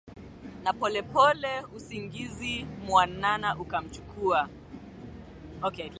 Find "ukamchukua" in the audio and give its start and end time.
3.57-4.49